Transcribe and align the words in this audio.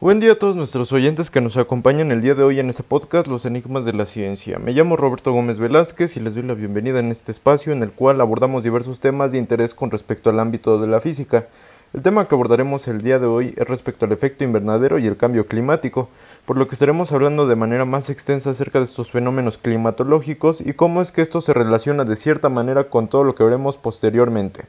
Buen 0.00 0.20
día 0.20 0.30
a 0.30 0.38
todos 0.38 0.54
nuestros 0.54 0.92
oyentes 0.92 1.28
que 1.28 1.40
nos 1.40 1.56
acompañan 1.56 2.12
el 2.12 2.20
día 2.20 2.36
de 2.36 2.44
hoy 2.44 2.60
en 2.60 2.70
este 2.70 2.84
podcast 2.84 3.26
Los 3.26 3.44
Enigmas 3.46 3.84
de 3.84 3.92
la 3.92 4.06
Ciencia. 4.06 4.60
Me 4.60 4.70
llamo 4.70 4.96
Roberto 4.96 5.32
Gómez 5.32 5.58
Velázquez 5.58 6.16
y 6.16 6.20
les 6.20 6.36
doy 6.36 6.44
la 6.44 6.54
bienvenida 6.54 7.00
en 7.00 7.10
este 7.10 7.32
espacio 7.32 7.72
en 7.72 7.82
el 7.82 7.90
cual 7.90 8.20
abordamos 8.20 8.62
diversos 8.62 9.00
temas 9.00 9.32
de 9.32 9.38
interés 9.38 9.74
con 9.74 9.90
respecto 9.90 10.30
al 10.30 10.38
ámbito 10.38 10.80
de 10.80 10.86
la 10.86 11.00
física. 11.00 11.48
El 11.92 12.02
tema 12.02 12.26
que 12.26 12.34
abordaremos 12.36 12.86
el 12.86 13.00
día 13.00 13.18
de 13.18 13.26
hoy 13.26 13.54
es 13.56 13.66
respecto 13.66 14.04
al 14.04 14.12
efecto 14.12 14.44
invernadero 14.44 15.00
y 15.00 15.08
el 15.08 15.16
cambio 15.16 15.48
climático, 15.48 16.08
por 16.46 16.56
lo 16.56 16.68
que 16.68 16.76
estaremos 16.76 17.10
hablando 17.10 17.48
de 17.48 17.56
manera 17.56 17.84
más 17.84 18.08
extensa 18.08 18.50
acerca 18.50 18.78
de 18.78 18.84
estos 18.84 19.10
fenómenos 19.10 19.58
climatológicos 19.58 20.60
y 20.60 20.74
cómo 20.74 21.02
es 21.02 21.10
que 21.10 21.22
esto 21.22 21.40
se 21.40 21.54
relaciona 21.54 22.04
de 22.04 22.14
cierta 22.14 22.48
manera 22.48 22.84
con 22.84 23.08
todo 23.08 23.24
lo 23.24 23.34
que 23.34 23.42
veremos 23.42 23.78
posteriormente. 23.78 24.66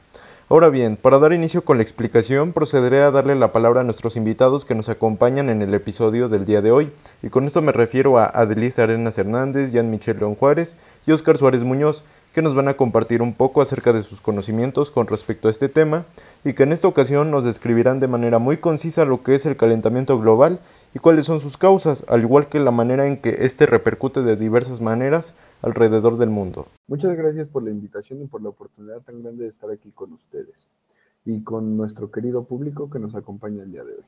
Ahora 0.51 0.69
bien, 0.69 0.97
para 0.97 1.19
dar 1.19 1.31
inicio 1.31 1.63
con 1.63 1.77
la 1.77 1.83
explicación, 1.83 2.53
procederé 2.53 3.01
a 3.01 3.11
darle 3.11 3.35
la 3.35 3.51
palabra 3.51 3.81
a 3.81 3.83
nuestros 3.83 4.15
invitados 4.15 4.65
que 4.65 4.73
nos 4.73 4.89
acompañan 4.89 5.47
en 5.47 5.61
el 5.61 5.75
episodio 5.75 6.27
del 6.27 6.45
día 6.45 6.63
de 6.63 6.71
hoy, 6.71 6.91
y 7.21 7.29
con 7.29 7.45
esto 7.45 7.61
me 7.61 7.71
refiero 7.71 8.17
a 8.17 8.25
Adelisa 8.25 8.81
Arenas 8.81 9.19
Hernández, 9.19 9.71
Jan 9.71 9.91
Michel 9.91 10.17
León 10.17 10.33
Juárez 10.33 10.75
y 11.05 11.11
Óscar 11.11 11.37
Suárez 11.37 11.63
Muñoz, 11.63 12.03
que 12.33 12.41
nos 12.41 12.55
van 12.55 12.67
a 12.67 12.73
compartir 12.73 13.21
un 13.21 13.35
poco 13.35 13.61
acerca 13.61 13.93
de 13.93 14.01
sus 14.01 14.21
conocimientos 14.21 14.89
con 14.89 15.05
respecto 15.05 15.49
a 15.49 15.51
este 15.51 15.69
tema 15.69 16.05
y 16.43 16.53
que 16.53 16.63
en 16.63 16.73
esta 16.73 16.87
ocasión 16.87 17.29
nos 17.29 17.43
describirán 17.43 17.99
de 17.99 18.07
manera 18.07 18.39
muy 18.39 18.57
concisa 18.57 19.05
lo 19.05 19.21
que 19.21 19.35
es 19.35 19.45
el 19.45 19.55
calentamiento 19.55 20.17
global 20.19 20.61
y 20.93 20.99
cuáles 20.99 21.25
son 21.25 21.39
sus 21.39 21.57
causas, 21.57 22.05
al 22.09 22.21
igual 22.21 22.49
que 22.49 22.59
la 22.59 22.71
manera 22.71 23.07
en 23.07 23.17
que 23.17 23.29
éste 23.39 23.65
repercute 23.65 24.21
de 24.23 24.35
diversas 24.35 24.81
maneras 24.81 25.35
alrededor 25.61 26.17
del 26.17 26.29
mundo. 26.29 26.67
Muchas 26.87 27.15
gracias 27.15 27.47
por 27.47 27.63
la 27.63 27.69
invitación 27.69 28.21
y 28.21 28.27
por 28.27 28.41
la 28.41 28.49
oportunidad 28.49 29.01
tan 29.01 29.21
grande 29.21 29.43
de 29.43 29.49
estar 29.49 29.69
aquí 29.69 29.91
con 29.91 30.13
ustedes 30.13 30.55
y 31.25 31.43
con 31.43 31.77
nuestro 31.77 32.11
querido 32.11 32.43
público 32.43 32.89
que 32.89 32.99
nos 32.99 33.15
acompaña 33.15 33.63
el 33.63 33.71
día 33.71 33.83
de 33.83 33.93
hoy. 33.93 34.03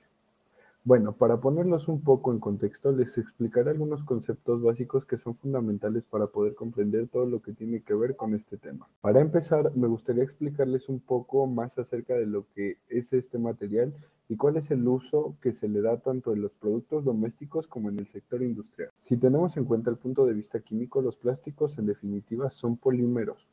Bueno, 0.84 1.14
para 1.14 1.40
ponerlos 1.40 1.88
un 1.88 2.02
poco 2.02 2.32
en 2.32 2.40
contexto, 2.40 2.92
les 2.92 3.16
explicaré 3.20 3.70
algunos 3.70 4.04
conceptos 4.04 4.64
básicos 4.64 5.06
que 5.06 5.20
son 5.20 5.36
fundamentales 5.36 6.04
para 6.06 6.26
poder 6.26 6.56
comprender 6.56 7.08
todo 7.08 7.28
lo 7.28 7.40
que 7.40 7.54
tiene 7.54 7.84
que 7.84 7.94
ver 7.94 8.16
con 8.16 8.34
este 8.34 8.58
tema. 8.58 8.90
Para 9.00 9.22
empezar, 9.22 9.72
me 9.76 9.88
gustaría 9.88 10.24
explicarles 10.24 10.90
un 10.90 11.00
poco 11.00 11.46
más 11.46 11.78
acerca 11.78 12.16
de 12.16 12.26
lo 12.26 12.48
que 12.56 12.78
es 12.90 13.14
este 13.14 13.38
material 13.38 13.94
y 14.28 14.38
cuál 14.38 14.58
es 14.58 14.72
el 14.72 14.88
uso 14.88 15.36
que 15.40 15.54
se 15.54 15.70
le 15.70 15.82
da 15.82 15.98
tanto 15.98 16.34
en 16.34 16.42
los 16.42 16.54
productos 16.54 17.06
domésticos 17.06 17.68
como 17.68 17.92
en 17.92 18.00
el 18.00 18.08
sector 18.08 18.42
industrial. 18.42 18.90
Si 19.04 19.18
tenemos 19.18 19.58
en 19.58 19.66
cuenta 19.66 19.92
el 19.92 19.98
punto 19.98 20.26
de 20.26 20.34
vista 20.34 20.62
químico, 20.62 21.04
los 21.04 21.16
plásticos 21.16 21.78
en 21.78 21.86
definitiva 21.86 22.50
son 22.50 22.76
polímeros, 22.76 23.48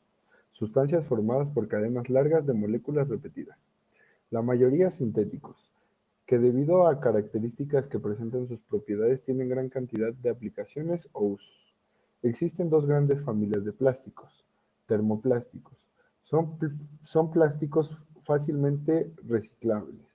sustancias 0.51 1.05
formadas 1.05 1.47
por 1.49 1.67
cadenas 1.67 2.09
largas 2.09 2.47
de 2.47 2.53
moléculas 2.53 3.07
repetidas, 3.07 3.59
la 4.31 4.41
mayoría 4.41 4.89
sintéticos 4.89 5.68
que 6.29 6.37
debido 6.37 6.85
a 6.85 6.99
características 6.99 7.87
que 7.87 7.97
presentan 7.97 8.47
sus 8.47 8.59
propiedades 8.59 9.23
tienen 9.23 9.49
gran 9.49 9.67
cantidad 9.67 10.13
de 10.13 10.29
aplicaciones 10.29 11.09
o 11.11 11.23
usos. 11.23 11.75
Existen 12.21 12.69
dos 12.69 12.85
grandes 12.85 13.23
familias 13.23 13.65
de 13.65 13.73
plásticos, 13.73 14.45
termoplásticos. 14.85 15.73
Son, 16.21 16.59
son 17.01 17.31
plásticos 17.31 18.05
fácilmente 18.25 19.11
reciclables, 19.25 20.05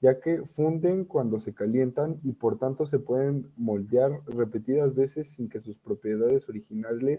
ya 0.00 0.20
que 0.20 0.42
funden 0.46 1.04
cuando 1.04 1.40
se 1.40 1.52
calientan 1.52 2.20
y 2.22 2.30
por 2.30 2.60
tanto 2.60 2.86
se 2.86 3.00
pueden 3.00 3.50
moldear 3.56 4.20
repetidas 4.28 4.94
veces 4.94 5.26
sin 5.34 5.48
que 5.48 5.60
sus 5.60 5.76
propiedades 5.78 6.48
originales 6.48 7.18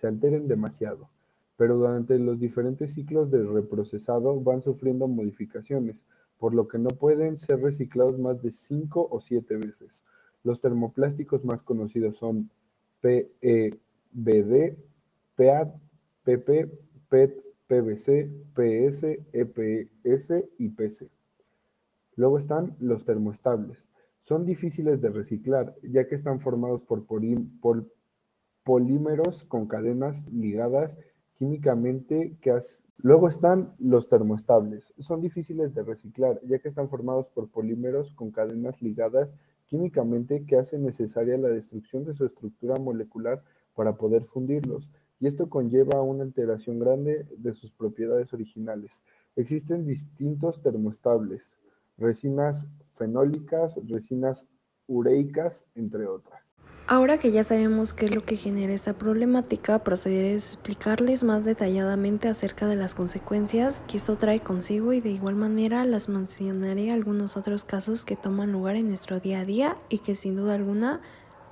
se 0.00 0.06
alteren 0.06 0.46
demasiado. 0.46 1.10
Pero 1.56 1.78
durante 1.78 2.16
los 2.20 2.38
diferentes 2.38 2.94
ciclos 2.94 3.32
de 3.32 3.42
reprocesado 3.42 4.40
van 4.40 4.62
sufriendo 4.62 5.08
modificaciones, 5.08 5.96
por 6.38 6.54
lo 6.54 6.68
que 6.68 6.78
no 6.78 6.88
pueden 6.88 7.38
ser 7.38 7.60
reciclados 7.60 8.18
más 8.18 8.40
de 8.42 8.52
5 8.52 9.08
o 9.10 9.20
7 9.20 9.56
veces. 9.56 9.90
Los 10.44 10.60
termoplásticos 10.60 11.44
más 11.44 11.62
conocidos 11.62 12.16
son 12.16 12.50
PEBD, 13.00 14.76
PEAD, 15.34 15.68
PP, 16.24 16.70
PET, 17.08 17.44
PVC, 17.66 18.30
PS, 18.54 19.04
EPS 19.32 20.44
y 20.58 20.68
PC. 20.70 21.10
Luego 22.16 22.38
están 22.38 22.76
los 22.80 23.04
termoestables. 23.04 23.86
Son 24.24 24.44
difíciles 24.44 25.00
de 25.00 25.10
reciclar, 25.10 25.74
ya 25.82 26.06
que 26.06 26.14
están 26.14 26.40
formados 26.40 26.82
por 26.82 27.06
polímeros 28.64 29.44
con 29.44 29.66
cadenas 29.66 30.26
ligadas 30.32 30.96
químicamente 31.38 32.36
que, 32.40 32.60
Luego 33.00 33.28
están 33.28 33.74
los 33.78 34.08
termoestables. 34.08 34.92
Son 34.98 35.20
difíciles 35.20 35.72
de 35.72 35.84
reciclar, 35.84 36.40
ya 36.44 36.58
que 36.58 36.68
están 36.68 36.88
formados 36.88 37.28
por 37.28 37.48
polímeros 37.48 38.12
con 38.14 38.32
cadenas 38.32 38.82
ligadas 38.82 39.30
químicamente 39.66 40.44
que 40.46 40.56
hacen 40.56 40.82
necesaria 40.82 41.38
la 41.38 41.48
destrucción 41.48 42.04
de 42.04 42.14
su 42.14 42.24
estructura 42.26 42.74
molecular 42.76 43.44
para 43.76 43.96
poder 43.96 44.24
fundirlos, 44.24 44.88
y 45.20 45.28
esto 45.28 45.48
conlleva 45.48 46.02
una 46.02 46.24
alteración 46.24 46.80
grande 46.80 47.28
de 47.36 47.54
sus 47.54 47.70
propiedades 47.70 48.32
originales. 48.32 48.90
Existen 49.36 49.86
distintos 49.86 50.60
termoestables, 50.60 51.42
resinas 51.98 52.66
fenólicas, 52.96 53.74
resinas 53.86 54.44
ureicas, 54.88 55.64
entre 55.76 56.06
otras. 56.06 56.47
Ahora 56.90 57.18
que 57.18 57.32
ya 57.32 57.44
sabemos 57.44 57.92
qué 57.92 58.06
es 58.06 58.14
lo 58.14 58.24
que 58.24 58.38
genera 58.38 58.72
esta 58.72 58.94
problemática, 58.96 59.84
procederé 59.84 60.30
a 60.30 60.36
explicarles 60.36 61.22
más 61.22 61.44
detalladamente 61.44 62.28
acerca 62.28 62.66
de 62.66 62.76
las 62.76 62.94
consecuencias 62.94 63.84
que 63.86 63.98
esto 63.98 64.16
trae 64.16 64.40
consigo 64.40 64.94
y 64.94 65.02
de 65.02 65.10
igual 65.10 65.36
manera 65.36 65.84
las 65.84 66.08
mencionaré 66.08 66.90
algunos 66.90 67.36
otros 67.36 67.66
casos 67.66 68.06
que 68.06 68.16
toman 68.16 68.52
lugar 68.52 68.76
en 68.76 68.88
nuestro 68.88 69.20
día 69.20 69.40
a 69.40 69.44
día 69.44 69.76
y 69.90 69.98
que 69.98 70.14
sin 70.14 70.34
duda 70.34 70.54
alguna 70.54 71.02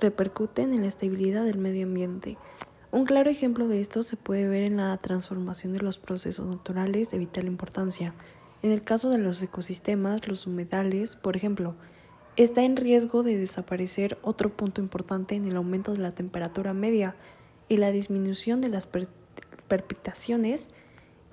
repercuten 0.01 0.73
en 0.73 0.81
la 0.81 0.87
estabilidad 0.87 1.45
del 1.45 1.59
medio 1.59 1.85
ambiente. 1.85 2.35
Un 2.91 3.05
claro 3.05 3.29
ejemplo 3.29 3.67
de 3.67 3.79
esto 3.79 4.01
se 4.01 4.17
puede 4.17 4.47
ver 4.47 4.63
en 4.63 4.77
la 4.77 4.97
transformación 4.97 5.71
de 5.71 5.81
los 5.81 5.99
procesos 5.99 6.47
naturales 6.47 7.11
de 7.11 7.19
vital 7.19 7.45
importancia. 7.45 8.15
En 8.63 8.71
el 8.71 8.83
caso 8.83 9.11
de 9.11 9.19
los 9.19 9.39
ecosistemas, 9.43 10.27
los 10.27 10.47
humedales, 10.47 11.15
por 11.15 11.35
ejemplo, 11.35 11.75
está 12.37 12.63
en 12.63 12.77
riesgo 12.77 13.23
de 13.23 13.37
desaparecer 13.37 14.17
otro 14.21 14.55
punto 14.55 14.79
importante 14.79 15.35
en 15.35 15.45
el 15.45 15.57
aumento 15.57 15.93
de 15.93 15.99
la 15.99 16.11
temperatura 16.11 16.73
media 16.73 17.15
y 17.67 17.77
la 17.77 17.91
disminución 17.91 18.61
de 18.61 18.69
las 18.69 18.87
precipitaciones 18.87 20.69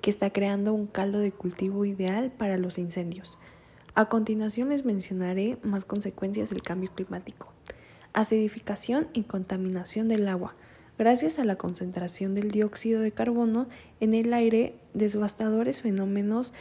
que 0.01 0.09
está 0.09 0.31
creando 0.31 0.73
un 0.73 0.87
caldo 0.87 1.19
de 1.19 1.31
cultivo 1.31 1.85
ideal 1.85 2.31
para 2.31 2.57
los 2.57 2.79
incendios. 2.79 3.37
A 3.93 4.09
continuación 4.09 4.69
les 4.69 4.83
mencionaré 4.83 5.57
más 5.63 5.85
consecuencias 5.85 6.49
del 6.49 6.63
cambio 6.63 6.91
climático. 6.93 7.53
Acidificación 8.13 9.07
y 9.13 9.23
contaminación 9.23 10.07
del 10.07 10.27
agua. 10.27 10.55
Gracias 10.97 11.39
a 11.39 11.45
la 11.45 11.55
concentración 11.55 12.33
del 12.33 12.51
dióxido 12.51 13.01
de 13.01 13.11
carbono 13.11 13.67
en 13.99 14.13
el 14.13 14.33
aire, 14.33 14.75
devastadores 14.93 15.81
fenómenos 15.81 16.53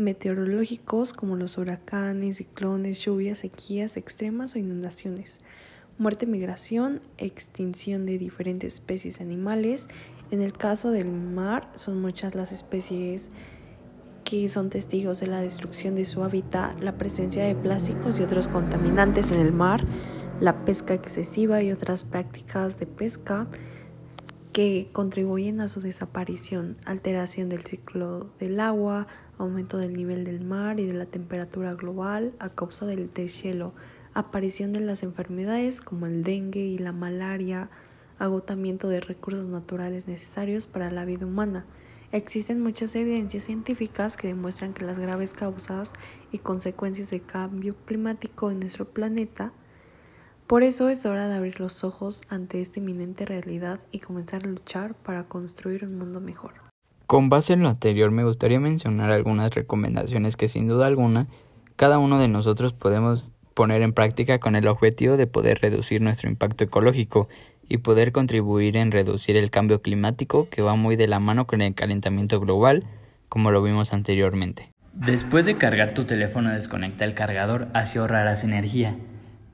meteorológicos 0.00 1.12
como 1.12 1.36
los 1.36 1.58
huracanes, 1.58 2.38
ciclones, 2.38 2.98
lluvias, 3.00 3.40
sequías 3.40 3.96
extremas 3.96 4.54
o 4.54 4.58
inundaciones, 4.58 5.40
muerte, 5.98 6.26
migración, 6.26 7.00
extinción 7.18 8.06
de 8.06 8.18
diferentes 8.18 8.74
especies 8.74 9.20
animales. 9.20 9.88
En 10.30 10.40
el 10.40 10.52
caso 10.52 10.90
del 10.90 11.10
mar, 11.10 11.70
son 11.74 12.00
muchas 12.00 12.34
las 12.34 12.52
especies 12.52 13.30
que 14.24 14.48
son 14.48 14.70
testigos 14.70 15.20
de 15.20 15.26
la 15.26 15.40
destrucción 15.40 15.96
de 15.96 16.04
su 16.04 16.22
hábitat, 16.22 16.80
la 16.80 16.96
presencia 16.96 17.44
de 17.44 17.54
plásticos 17.54 18.20
y 18.20 18.22
otros 18.22 18.48
contaminantes 18.48 19.32
en 19.32 19.40
el 19.40 19.52
mar, 19.52 19.84
la 20.40 20.64
pesca 20.64 20.94
excesiva 20.94 21.62
y 21.62 21.72
otras 21.72 22.04
prácticas 22.04 22.78
de 22.78 22.86
pesca 22.86 23.48
que 24.60 24.90
contribuyen 24.92 25.62
a 25.62 25.68
su 25.68 25.80
desaparición, 25.80 26.76
alteración 26.84 27.48
del 27.48 27.64
ciclo 27.64 28.30
del 28.38 28.60
agua, 28.60 29.06
aumento 29.38 29.78
del 29.78 29.94
nivel 29.94 30.22
del 30.22 30.42
mar 30.42 30.78
y 30.78 30.84
de 30.84 30.92
la 30.92 31.06
temperatura 31.06 31.72
global 31.72 32.34
a 32.38 32.50
causa 32.50 32.84
del 32.84 33.10
deshielo, 33.10 33.72
aparición 34.12 34.74
de 34.74 34.80
las 34.80 35.02
enfermedades 35.02 35.80
como 35.80 36.04
el 36.04 36.24
dengue 36.24 36.60
y 36.60 36.76
la 36.76 36.92
malaria, 36.92 37.70
agotamiento 38.18 38.90
de 38.90 39.00
recursos 39.00 39.48
naturales 39.48 40.06
necesarios 40.06 40.66
para 40.66 40.90
la 40.90 41.06
vida 41.06 41.24
humana. 41.24 41.64
Existen 42.12 42.60
muchas 42.62 42.94
evidencias 42.96 43.44
científicas 43.44 44.18
que 44.18 44.28
demuestran 44.28 44.74
que 44.74 44.84
las 44.84 44.98
graves 44.98 45.32
causas 45.32 45.94
y 46.32 46.38
consecuencias 46.38 47.08
del 47.08 47.24
cambio 47.24 47.76
climático 47.86 48.50
en 48.50 48.60
nuestro 48.60 48.84
planeta 48.84 49.54
por 50.50 50.64
eso 50.64 50.88
es 50.88 51.06
hora 51.06 51.28
de 51.28 51.36
abrir 51.36 51.60
los 51.60 51.84
ojos 51.84 52.22
ante 52.28 52.60
esta 52.60 52.80
inminente 52.80 53.24
realidad 53.24 53.78
y 53.92 54.00
comenzar 54.00 54.42
a 54.42 54.48
luchar 54.48 54.96
para 54.96 55.22
construir 55.28 55.84
un 55.84 55.96
mundo 55.96 56.20
mejor. 56.20 56.54
Con 57.06 57.28
base 57.28 57.52
en 57.52 57.62
lo 57.62 57.68
anterior 57.68 58.10
me 58.10 58.24
gustaría 58.24 58.58
mencionar 58.58 59.12
algunas 59.12 59.54
recomendaciones 59.54 60.36
que 60.36 60.48
sin 60.48 60.66
duda 60.66 60.88
alguna 60.88 61.28
cada 61.76 62.00
uno 62.00 62.18
de 62.18 62.26
nosotros 62.26 62.72
podemos 62.72 63.30
poner 63.54 63.82
en 63.82 63.92
práctica 63.92 64.40
con 64.40 64.56
el 64.56 64.66
objetivo 64.66 65.16
de 65.16 65.28
poder 65.28 65.60
reducir 65.60 66.02
nuestro 66.02 66.28
impacto 66.28 66.64
ecológico 66.64 67.28
y 67.68 67.76
poder 67.76 68.10
contribuir 68.10 68.76
en 68.76 68.90
reducir 68.90 69.36
el 69.36 69.52
cambio 69.52 69.80
climático 69.82 70.48
que 70.50 70.62
va 70.62 70.74
muy 70.74 70.96
de 70.96 71.06
la 71.06 71.20
mano 71.20 71.46
con 71.46 71.62
el 71.62 71.76
calentamiento 71.76 72.40
global, 72.40 72.82
como 73.28 73.52
lo 73.52 73.62
vimos 73.62 73.92
anteriormente. 73.92 74.72
Después 74.94 75.46
de 75.46 75.56
cargar 75.56 75.94
tu 75.94 76.06
teléfono 76.06 76.50
desconecta 76.50 77.04
el 77.04 77.14
cargador, 77.14 77.68
así 77.72 78.00
ahorrarás 78.00 78.42
energía. 78.42 78.96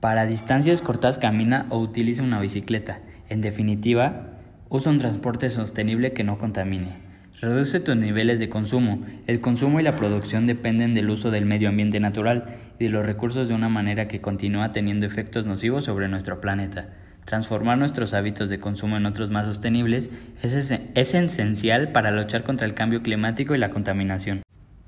Para 0.06 0.24
distancias 0.24 0.82
cortas 0.82 1.18
camina 1.18 1.66
o 1.68 1.80
utiliza 1.80 2.22
una 2.22 2.38
bicicleta. 2.38 3.00
En 3.28 3.40
definitiva, 3.40 4.38
usa 4.68 4.92
un 4.92 4.98
transporte 4.98 5.50
sostenible 5.50 6.12
que 6.12 6.22
no 6.22 6.38
contamine. 6.38 6.90
Reduce 7.40 7.80
tus 7.80 7.96
niveles 7.96 8.38
de 8.38 8.48
consumo. 8.48 9.04
El 9.26 9.40
consumo 9.40 9.80
y 9.80 9.82
la 9.82 9.96
producción 9.96 10.46
dependen 10.46 10.94
del 10.94 11.10
uso 11.10 11.32
del 11.32 11.44
medio 11.44 11.70
ambiente 11.70 11.98
natural 11.98 12.54
y 12.78 12.84
de 12.84 12.90
los 12.90 13.04
recursos 13.04 13.48
de 13.48 13.54
una 13.54 13.68
manera 13.68 14.06
que 14.06 14.20
continúa 14.20 14.70
teniendo 14.70 15.06
efectos 15.06 15.44
nocivos 15.44 15.86
sobre 15.86 16.06
nuestro 16.06 16.40
planeta. 16.40 16.86
Transformar 17.24 17.76
nuestros 17.76 18.14
hábitos 18.14 18.48
de 18.48 18.60
consumo 18.60 18.96
en 18.96 19.06
otros 19.06 19.30
más 19.30 19.46
sostenibles 19.46 20.10
es, 20.40 20.70
es 20.70 21.14
esencial 21.14 21.90
para 21.90 22.12
luchar 22.12 22.44
contra 22.44 22.64
el 22.64 22.74
cambio 22.74 23.02
climático 23.02 23.56
y 23.56 23.58
la 23.58 23.70
contaminación. 23.70 24.45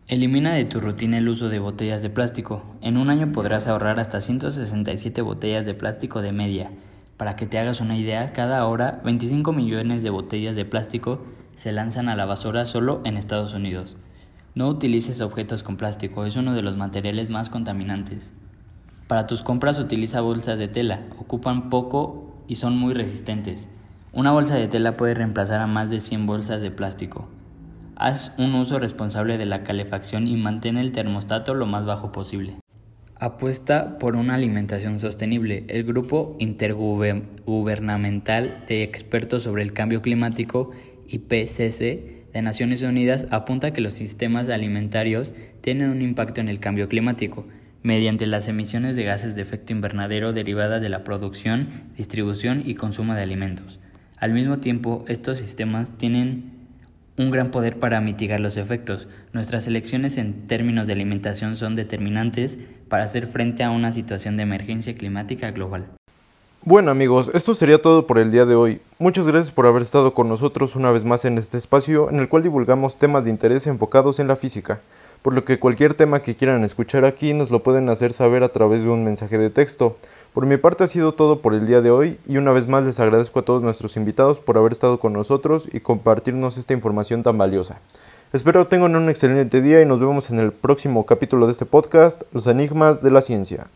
Elimina 0.09 0.55
de 0.55 0.65
tu 0.65 0.81
rutina 0.81 1.19
el 1.19 1.29
uso 1.29 1.51
de 1.51 1.59
botellas 1.59 2.01
de 2.01 2.09
plástico. 2.09 2.63
En 2.81 2.97
un 2.97 3.11
año 3.11 3.31
podrás 3.31 3.67
ahorrar 3.67 4.01
hasta 4.01 4.23
167 4.23 5.21
botellas 5.21 5.67
de 5.67 5.75
plástico 5.75 6.23
de 6.23 6.33
media. 6.33 6.71
Para 7.19 7.37
que 7.37 7.45
te 7.45 7.59
hagas 7.59 7.83
una 7.83 7.95
idea, 7.95 8.33
cada 8.33 8.65
hora 8.65 9.03
25 9.05 9.53
millones 9.53 10.03
de 10.03 10.09
botellas 10.09 10.57
de 10.57 10.65
plástico 10.65 11.21
se 11.57 11.73
lanzan 11.73 12.09
a 12.09 12.17
la 12.17 12.25
basura 12.25 12.65
solo 12.65 13.03
en 13.05 13.19
Estados 13.19 13.53
Unidos. 13.53 13.99
No 14.55 14.69
utilices 14.69 15.21
objetos 15.21 15.63
con 15.63 15.77
plástico, 15.77 16.25
es 16.25 16.37
uno 16.37 16.55
de 16.55 16.63
los 16.63 16.79
materiales 16.79 17.29
más 17.29 17.51
contaminantes. 17.51 18.33
Para 19.09 19.27
tus 19.27 19.43
compras 19.43 19.79
utiliza 19.79 20.23
bolsas 20.23 20.59
de 20.59 20.69
tela, 20.69 21.03
ocupan 21.19 21.69
poco 21.69 22.45
y 22.49 22.55
son 22.55 22.79
muy 22.79 22.95
resistentes. 22.95 23.69
Una 24.15 24.33
bolsa 24.33 24.55
de 24.55 24.69
tela 24.69 24.97
puede 24.97 25.13
reemplazar 25.13 25.61
a 25.61 25.67
más 25.67 25.91
de 25.91 26.01
100 26.01 26.25
bolsas 26.25 26.63
de 26.63 26.71
plástico. 26.71 27.29
Haz 28.01 28.33
un 28.39 28.55
uso 28.55 28.79
responsable 28.79 29.39
de 29.39 29.47
la 29.47 29.65
calefacción 29.65 30.29
y 30.29 30.37
mantén 30.37 30.77
el 30.77 30.93
termostato 30.93 31.53
lo 31.53 31.67
más 31.67 31.85
bajo 31.85 32.13
posible. 32.13 32.55
Apuesta 33.17 33.99
por 33.99 34.15
una 34.15 34.37
alimentación 34.37 35.01
sostenible. 35.01 35.65
El 35.67 35.83
Grupo 35.83 36.37
Intergubernamental 36.39 38.63
de 38.69 38.85
Expertos 38.85 39.43
sobre 39.43 39.65
el 39.65 39.73
Cambio 39.73 40.01
Climático 40.01 40.71
IPCC 41.09 42.31
de 42.33 42.41
Naciones 42.41 42.85
Unidas 42.85 43.27
apunta 43.33 43.73
que 43.73 43.81
los 43.81 43.95
sistemas 43.95 44.49
alimentarios 44.49 45.35
tienen 45.61 45.91
un 45.91 46.01
impacto 46.01 46.41
en 46.41 46.49
el 46.49 46.61
cambio 46.61 46.87
climático 46.87 47.49
mediante 47.83 48.29
las 48.29 48.47
emisiones 48.47 48.95
de 48.95 49.03
gases 49.03 49.35
de 49.35 49.43
efecto 49.43 49.73
invernadero 49.73 50.33
derivadas 50.33 50.81
de 50.81 50.89
la 50.89 51.03
producción, 51.03 51.91
distribución 51.97 52.63
y 52.65 52.77
consumo 52.77 53.15
de 53.15 53.23
alimentos. 53.23 53.81
Al 54.19 54.33
mismo 54.33 54.59
tiempo, 54.59 55.05
estos 55.09 55.41
sistemas 55.41 55.91
tienen 55.99 56.58
un 57.19 57.31
gran 57.31 57.51
poder 57.51 57.79
para 57.79 58.01
mitigar 58.01 58.41
los 58.41 58.57
efectos. 58.57 59.09
Nuestras 59.33 59.67
elecciones 59.67 60.17
en 60.17 60.47
términos 60.47 60.87
de 60.87 60.93
alimentación 60.93 61.57
son 61.57 61.75
determinantes 61.75 62.57
para 62.89 63.05
hacer 63.05 63.27
frente 63.27 63.65
a 63.65 63.71
una 63.71 63.93
situación 63.93 64.37
de 64.37 64.45
emergencia 64.45 64.95
climática 64.95 65.51
global. 65.51 65.87
Bueno 66.63 66.91
amigos, 66.91 67.31
esto 67.35 67.55
sería 67.55 67.81
todo 67.81 68.07
por 68.07 68.19
el 68.19 68.31
día 68.31 68.45
de 68.45 68.55
hoy. 68.55 68.81
Muchas 68.99 69.27
gracias 69.27 69.53
por 69.53 69.67
haber 69.67 69.83
estado 69.83 70.13
con 70.13 70.29
nosotros 70.29 70.77
una 70.77 70.91
vez 70.91 71.05
más 71.05 71.25
en 71.25 71.39
este 71.39 71.57
espacio 71.57 72.11
en 72.11 72.19
el 72.19 72.29
cual 72.29 72.43
divulgamos 72.43 72.97
temas 72.97 73.25
de 73.25 73.31
interés 73.31 73.67
enfocados 73.67 74.19
en 74.19 74.29
la 74.29 74.37
física, 74.37 74.81
por 75.23 75.35
lo 75.35 75.45
que 75.45 75.59
cualquier 75.59 75.95
tema 75.95 76.21
que 76.21 76.35
quieran 76.35 76.65
escuchar 76.65 77.05
aquí 77.05 77.33
nos 77.33 77.51
lo 77.51 77.63
pueden 77.63 77.89
hacer 77.89 78.13
saber 78.13 78.43
a 78.43 78.51
través 78.51 78.83
de 78.83 78.91
un 78.91 79.05
mensaje 79.05 79.39
de 79.39 79.51
texto. 79.51 79.97
Por 80.35 80.47
mi 80.47 80.57
parte 80.57 80.85
ha 80.85 80.89
sido 80.89 81.13
todo 81.13 81.41
por 81.41 81.55
el 81.55 81.67
día 81.67 81.81
de 81.81 81.91
hoy 81.91 82.19
y 82.27 82.37
una 82.37 82.53
vez 82.53 82.69
más 82.69 82.85
les 82.85 83.01
agradezco 83.01 83.41
a 83.41 83.45
todos 83.45 83.63
nuestros 83.63 83.97
invitados 83.97 84.39
por 84.39 84.57
haber 84.59 84.73
estado 84.73 85.01
con 85.01 85.13
nosotros 85.13 85.69
y 85.73 85.81
compartirnos 85.81 86.59
esta 86.59 86.75
información 86.75 87.23
tan 87.23 87.39
valiosa. 87.39 87.81
Espero 88.33 88.67
tengan 88.67 88.95
un 88.95 89.09
excelente 89.09 89.63
día 89.63 89.81
y 89.81 89.87
nos 89.87 90.01
vemos 90.01 90.31
en 90.31 90.39
el 90.39 90.53
próximo 90.53 91.07
capítulo 91.07 91.47
de 91.47 91.53
este 91.53 91.65
podcast, 91.65 92.23
Los 92.33 92.47
Enigmas 92.47 93.03
de 93.03 93.11
la 93.11 93.23
Ciencia. 93.23 93.69